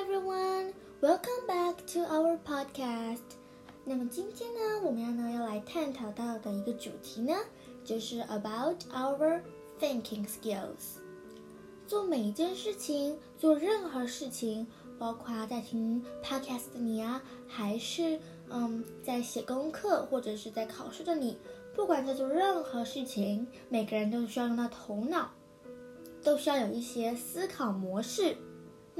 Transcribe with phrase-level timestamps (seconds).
[0.00, 3.34] everyone, welcome back to our podcast.
[3.84, 7.34] 那么今天呢，我们要呢要来探讨到的一个主题呢，
[7.84, 9.40] 就是 about our
[9.80, 11.00] thinking skills。
[11.84, 14.68] 做每一件事情，做任何事情，
[15.00, 18.20] 包括在听 podcast 的你啊，还是
[18.50, 21.36] 嗯在写功课或者是在考试的你，
[21.74, 25.32] 不管在做任何事情，每个人都需要用到头脑，
[26.22, 28.36] 都需要有一些思考模式。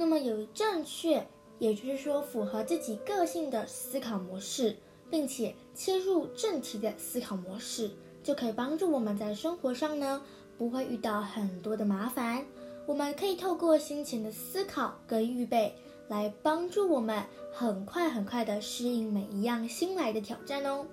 [0.00, 1.26] 那么有正确，
[1.58, 4.76] 也就是说符合自己个性的思考模式，
[5.10, 7.90] 并且切入正题的思考模式，
[8.22, 10.22] 就可以帮助我们在生活上呢
[10.56, 12.46] 不会遇到很多的麻烦。
[12.86, 15.74] 我们可以透过先前的思考跟预备，
[16.06, 20.86] 来帮助我们很快很快的适应每一样新来的挑战哦。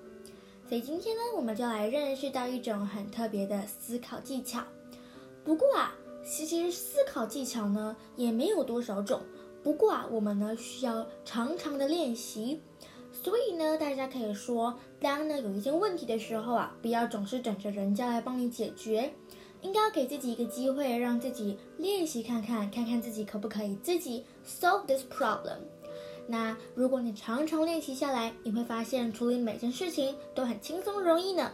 [0.68, 4.64] 所以今天呢，我们就来认识到一种很特别的思考技巧。
[5.44, 5.94] 不过啊。
[6.26, 9.20] 其实思考技巧呢也没有多少种，
[9.62, 12.60] 不过啊，我们呢需要常常的练习。
[13.12, 19.10] 所以呢，大家可以说，当呢有一件问题的时候啊，不要总是等着人家来帮你解决，
[19.62, 25.58] 应该要给自己一个机会，让自己练习看看，看看自己可不可以自己 solve this problem。
[26.26, 31.52] 那如果你常常练习下来，你会发现处理每件事情都很轻松容易呢。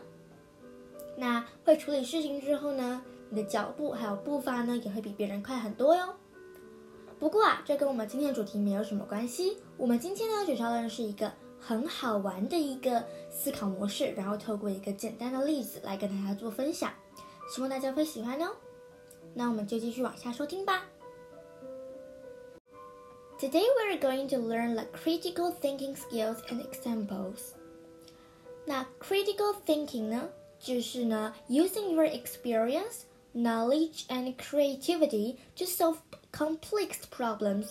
[1.16, 3.02] 那会处理事情之后呢？
[3.34, 6.14] 你的脚步还有步伐呢，也会比别人快很多哟。
[7.18, 9.56] 不过啊，这跟我们今天的主题没有什么关系。
[9.78, 16.92] 我们今天呢，主要认识一个很好玩的一个思考模式，然后透过一个简单的例子来跟大家做分享，
[17.48, 18.54] 希望大家会喜欢哦。
[19.32, 20.84] 那我们就继续往下收听吧。
[23.38, 27.54] Today we are going to learn the critical thinking skills and examples。
[28.66, 30.28] 那 critical thinking 呢，
[30.60, 33.04] 就是呢，using your experience。
[33.33, 35.97] knowledge and creativity to solve
[36.31, 37.67] complex problems。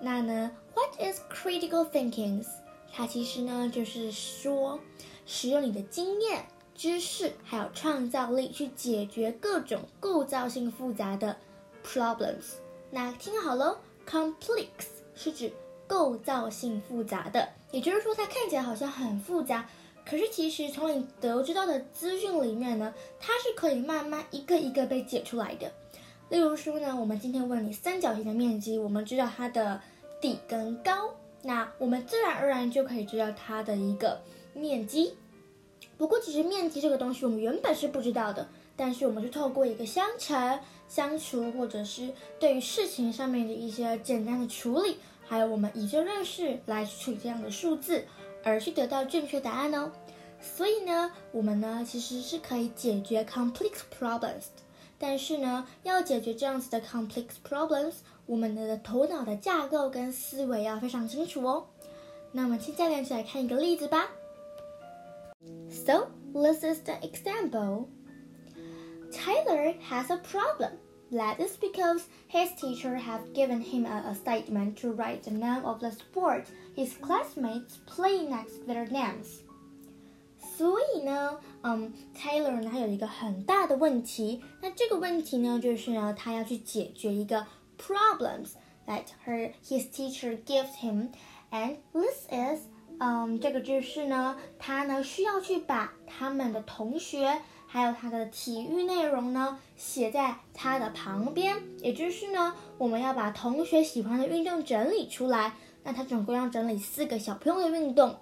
[0.00, 2.44] 那呢，What is critical thinking？
[2.92, 4.78] 它其实呢就是说，
[5.26, 11.36] 使用你的经验、知识还有创造力去解决各种构造性复杂的
[11.84, 12.56] problems。
[12.90, 14.66] 那听好喽，complex
[15.14, 15.52] 是指
[15.86, 19.66] 构造性复杂的，也就是说它看起来好像很复杂。
[20.09, 25.69] 可是，其实从你得知到的资讯里面呢，它是可以慢慢一个一个被解出来的。
[26.29, 29.81] 例如说呢，我们今天问你三角形的面积，我们知道它的
[30.21, 34.21] 底跟高，那我们自然而然就可以知道它的一个
[34.53, 35.13] 面积。
[35.97, 38.47] 不过，其实面积这个东西我们原本是不知道的，
[38.77, 40.57] 但是我们是透过一个相乘、
[40.87, 44.95] 相除，或者是对于事情上面的一些简单的处理，
[45.27, 48.05] 还有我们以就认识来处理这样的数字。
[48.43, 49.91] 而去得到正确答案哦。
[50.39, 54.45] 所以呢，我们呢其实是可以解决 complex problems，
[54.99, 57.95] 但是呢，要解决这样子的 complex problems，
[58.25, 61.67] 我们的头脑的架构跟思维要非常清楚哦。
[62.31, 64.09] 那我们现在一起来看一个例子吧。
[65.69, 67.87] So this is the example.
[69.11, 70.73] Tyler has a problem.
[71.10, 75.80] That is because his teacher have given him a assignment to write the name of
[75.80, 79.40] the sport his classmates play next their names。
[80.56, 84.42] 所以呢，嗯，Taylor 呢，他有一个很大的问题。
[84.62, 87.46] 那这个问题呢，就是呢，他要去解决一个
[87.78, 88.52] problems
[88.86, 92.66] that her his teacher gives him。And this is，
[92.98, 97.40] 嗯，这个就是呢，他呢需要去把他们的同学
[97.77, 101.55] 还有他的体育内容呢写在他的旁边。
[101.83, 105.53] 也就是呢，我们要把同学喜欢的运动整理出来。
[105.83, 108.15] 那他总共要整理四个小朋友的运动，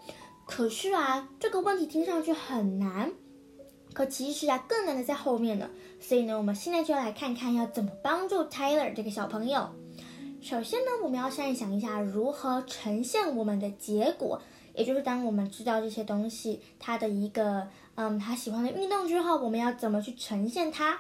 [0.46, 3.14] 可是啊，这个问题听上去很难，
[3.94, 5.70] 可其实啊，更难的在后面呢。
[6.02, 9.70] 所以呢，我们现在就要来看看要怎么帮助 Tyler 这个小朋友。
[10.42, 14.40] 首先呢，我们要先想一下如何呈现我们的结果，
[14.76, 20.98] 也就是当我们知道这些东西他的一个嗯他喜欢的运动之后，我们要怎么去呈现它？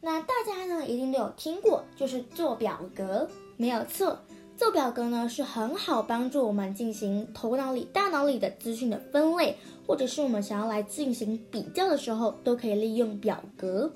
[0.00, 4.18] 那大家呢一定都有听过，就是做表格，没有错。
[4.56, 13.90] 做表格呢是很好帮助我们进行头脑里、大脑里的资讯的分类，或者是我们想要来进行比较的时候，都可以利用表格。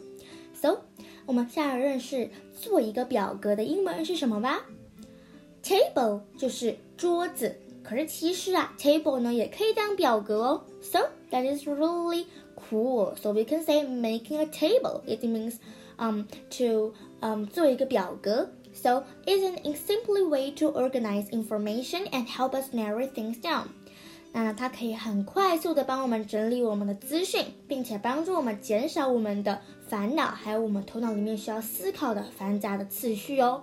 [0.60, 0.78] So，
[1.26, 4.62] 我们下来认识做一个表格的英文是什么吧
[5.62, 7.56] ？Table 就是桌子，
[7.87, 10.63] 可是其实啊，table 呢也可以当表格哦。
[10.81, 12.25] So that is really
[12.55, 13.15] cool.
[13.15, 15.01] So we can say making a table.
[15.05, 15.55] It means
[15.97, 16.23] um
[16.57, 18.49] to um 做一个表格。
[18.73, 23.65] So it's an simply way to organize information and help us narrow things down。
[24.31, 33.61] 那它可以很快速的帮我们整理我们的资讯，并且帮助我们减少我们的烦恼，还有我们头脑里面需要思考的繁杂的次序哦。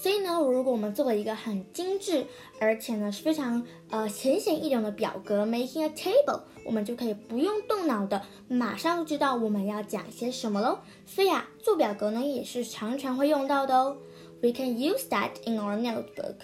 [0.00, 2.24] 所以呢，如果我们做了一个很精致，
[2.58, 10.78] 而且呢是非常呃浅显易懂的表格，making a table，我们就可以不用动脑的，马上就知道我们要讲些什么喽。
[11.04, 13.98] 所以啊，做表格呢也是常常会用到的哦。
[14.40, 16.36] We can use that in our notebook。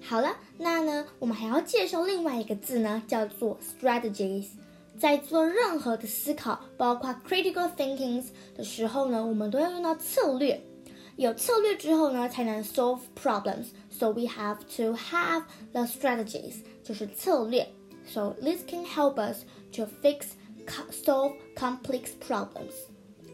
[0.00, 4.46] 好了，那呢我们还要介绍另外一个字呢，叫做 strategies。
[4.98, 10.58] 在做任何的思考，包括 critical thinkings 的时候呢，我们都要用到策略。
[11.15, 13.67] 有策略之后呢，才能 solve problems.
[13.89, 17.67] So we have to have the strategies，就是策略。
[18.05, 19.43] So this can help us
[19.73, 20.27] to fix
[20.91, 22.73] solve complex problems.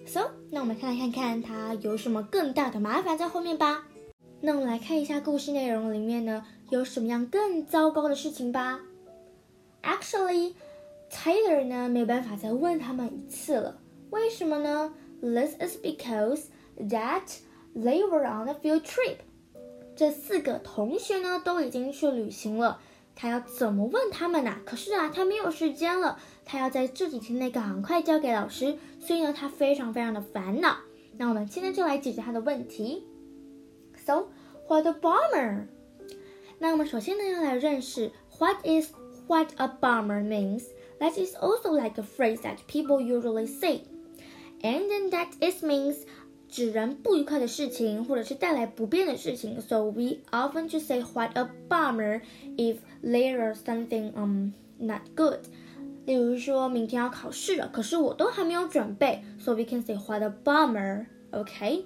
[0.06, 3.86] So 那我们看来看看它有什么更大的麻烦在后面吧。
[4.42, 8.80] 那我们来看一下故事内容里面呢，有什么样更糟糕的事情吧。
[9.82, 10.54] Actually,
[11.12, 13.80] Taylor 呢没有办法再问他们一次了。
[14.10, 14.94] 为什么呢？
[15.22, 16.46] This is because
[16.78, 17.38] that
[17.78, 19.18] They were on a field trip。
[19.96, 22.80] 这四个同学呢都已经去旅行了，
[23.16, 24.58] 他要怎么问他们呢？
[24.66, 30.78] 可是啊，他没有时间了，他要在这几天内赶快交给老师，所以呢，他非常非常的烦恼。
[31.18, 33.04] 那我们今天就来解决他的问题。
[34.04, 34.30] So
[34.68, 35.68] what a bummer！
[36.58, 38.92] 那我们首先呢要来认识 what is
[39.28, 40.64] what a bummer means.
[41.00, 43.82] That is also like a phrase that people usually say,
[44.62, 45.98] and then that it means
[46.49, 49.61] 指人不愉快的事情，或者是带来不便的事情。
[49.61, 52.23] So we often just say "What a bummer"
[52.57, 55.41] if there is something um not good。
[56.07, 61.85] 例如说明天要考试了，可是我都还没有准备，So we can say "What a bummer." OK。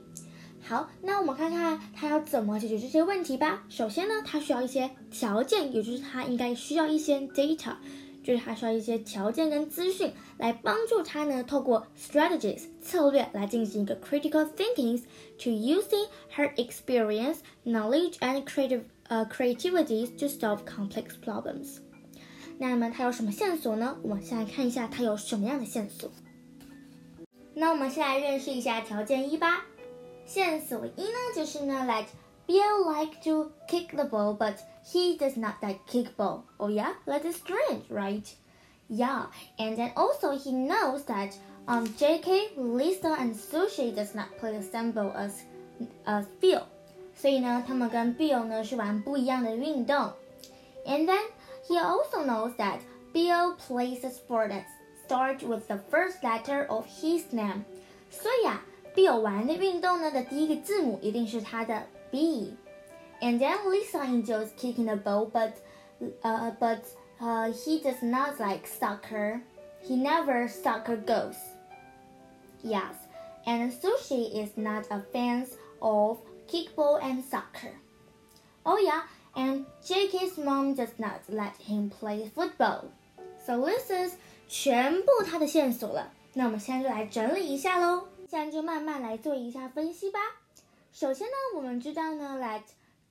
[0.65, 3.65] 好，那我们看看他要怎么解决这些问题吧。
[3.69, 7.75] 首先呢，他需要一些条件，也就是他应该需要一些 data。
[8.23, 15.03] 就是他需要一些条件跟资讯来帮助他呢，透过 strategies 策略来进行一个 critical thinking
[15.39, 21.79] to using her experience, knowledge and creative 呃 creativity to solve complex problems。
[22.59, 23.99] 那么他有什么线索呢？
[24.03, 26.11] 我们先来看一下他有什么样的线索。
[27.55, 29.67] 那我们先来认识一下条件一吧。
[30.25, 32.07] 线索一呢，就是呢，let
[32.48, 36.44] Bill like to kick the ball, but he does not like kickball.
[36.60, 38.28] Oh yeah, that is strange, right?
[38.90, 39.26] Yeah,
[39.60, 41.36] and then also he knows that
[41.68, 45.44] um J.K., Lisa, and Sushi does not play the same ball as
[46.06, 46.64] as Bill.
[47.14, 50.14] 所以呢，他们跟 Bill 呢是玩不一样的运动。
[50.86, 51.26] And then
[51.68, 52.80] he also knows that
[53.14, 54.66] Bill plays a sport that
[55.06, 57.64] starts with the first letter of his name.
[58.10, 58.64] 所以啊
[58.96, 62.56] ，Bill 玩的运动呢的第一个字母一定是他的 B.
[63.22, 65.54] And then Lisa enjoys kicking the ball, but
[66.24, 66.86] uh, but
[67.20, 69.42] uh, he does not like soccer.
[69.82, 71.36] He never soccer goes.
[72.64, 72.96] Yes,
[73.46, 75.48] and Sushi is not a fan
[75.82, 77.74] of kickball and soccer.
[78.66, 79.04] Oh yeah,
[79.36, 82.92] and JK's mom does not let him play football.
[83.46, 84.14] So this is
[84.48, 86.12] 全部他的线索了。
[86.34, 88.04] 那我们现在就来整理一下喽。
[88.33, 90.19] 现在就慢慢来做一下分析吧。
[90.91, 92.63] 首先呢，我们知道呢，let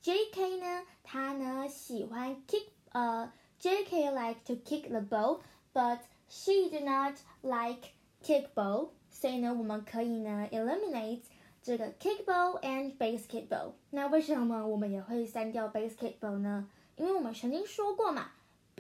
[0.02, 0.58] J.K.
[0.58, 4.10] 呢，他呢喜欢 kick，呃，J.K.
[4.10, 7.14] like to kick the ball，but she do not
[7.44, 7.90] like
[8.24, 8.90] kickball。
[9.12, 11.22] 所以呢，我们可以呢 eliminate
[11.62, 13.74] 这个 kickball and basketball。
[13.92, 16.68] 那为什么我们也会删掉 basketball 呢？
[16.96, 18.32] 因为我们曾经说过嘛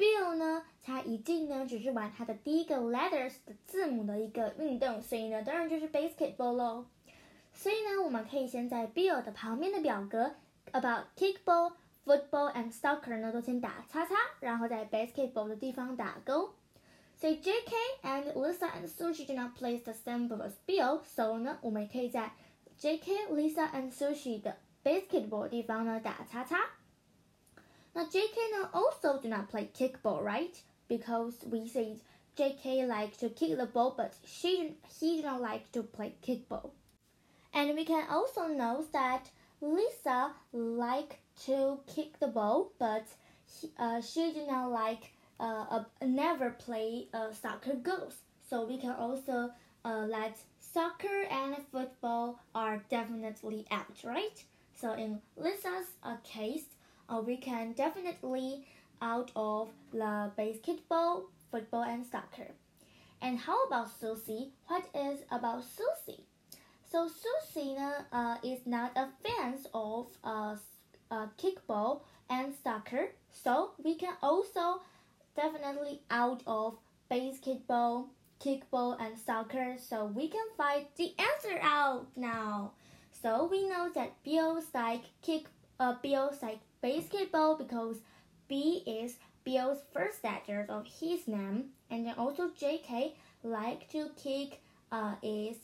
[0.01, 6.85] ，Bill 呢，他一定呢只是玩他的第一个 letters 的字母的一个运动，所以呢，当然就是 basketball 喽。
[7.53, 10.33] 所以呢，我们可以先在 Bill 的旁边的表格。
[10.73, 11.73] about kickball,
[12.05, 16.53] football and soccer 呢，都先打叉叉，然后在 basketball 的地方打勾。
[17.17, 17.75] 所以 J.K.
[18.03, 22.31] and Lisa and Sushi do not play the same as Bill, so 呢，我们也可以在
[22.77, 26.57] J.K., Lisa and Sushi 的 basketball 地方呢打叉叉。
[27.93, 28.35] 那 J.K.
[28.51, 30.55] 呢 also do not play kickball, right?
[30.87, 31.99] Because we said
[32.35, 32.85] J.K.
[32.85, 36.71] like to kick the ball, but she he do not like to play kickball.
[37.53, 39.29] And we can also know that
[39.61, 43.05] Lisa like to kick the ball, but
[43.45, 48.15] he, uh, she did not like uh, uh, never play uh, soccer goals.
[48.49, 49.51] So we can also
[49.83, 54.43] uh, let soccer and football are definitely out, right?
[54.75, 56.65] So in Lisa's uh, case,
[57.19, 58.65] we can definitely
[59.01, 62.51] out of the basketball, football, and soccer.
[63.21, 64.53] And how about Susie?
[64.67, 66.23] What is about Susie?
[66.91, 67.77] So Susie
[68.11, 70.55] uh, is not a fan of uh,
[71.09, 74.81] uh, kickball and soccer, so we can also
[75.35, 76.77] definitely out of
[77.09, 82.71] basketball, kickball, and soccer, so we can find the answer out now.
[83.21, 85.45] So we know that Bill's like kick
[85.79, 87.98] uh, Bill's like basketball because
[88.48, 93.14] B is Bill's first letter of his name, and then also J.K.
[93.42, 94.60] like to kick
[94.90, 95.56] uh, is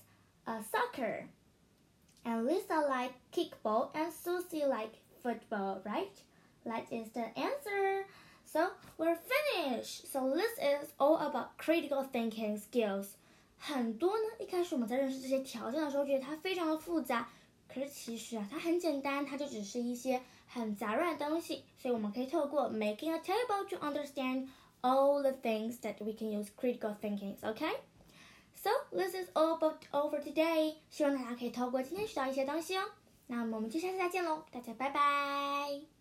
[0.47, 1.27] uh, soccer,
[2.25, 6.17] and Lisa like kickball, and Susie like football, right?
[6.65, 8.07] That is the answer.
[8.45, 10.13] So we're finished.
[10.13, 13.17] So this is all about critical thinking skills.
[13.59, 17.29] 很多呢，一开始我们在认识这些条件的时候，觉得它非常的复杂。
[17.68, 21.64] 可是其实啊，它很简单，它就只是一些很杂乱的东西。
[21.78, 24.48] 所以我们可以透过 making a table to understand
[24.82, 27.36] all the things that we can use critical thinking.
[27.42, 27.68] OK?
[28.56, 30.76] So this is all about over today.
[30.90, 32.84] 希望大家可以透过今天学到一些东西哦。
[33.28, 35.97] 那么我们就下次再见喽，大家拜拜。